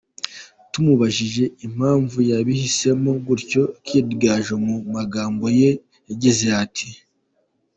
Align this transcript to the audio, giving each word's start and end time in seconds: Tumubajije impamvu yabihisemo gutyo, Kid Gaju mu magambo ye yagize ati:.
Tumubajije 0.71 1.43
impamvu 1.67 2.17
yabihisemo 2.31 3.11
gutyo, 3.27 3.63
Kid 3.85 4.07
Gaju 4.21 4.55
mu 4.65 4.75
magambo 4.95 5.45
ye 5.59 5.69
yagize 6.09 6.47
ati:. 6.63 6.87